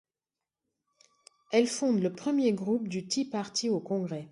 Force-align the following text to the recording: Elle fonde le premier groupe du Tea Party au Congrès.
Elle 1.51 1.67
fonde 1.67 1.99
le 2.01 2.11
premier 2.11 2.53
groupe 2.53 2.87
du 2.87 3.05
Tea 3.07 3.25
Party 3.29 3.69
au 3.69 3.79
Congrès. 3.79 4.19